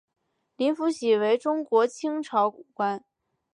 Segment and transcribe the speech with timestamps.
[0.55, 3.05] 林福喜为中国清朝武官。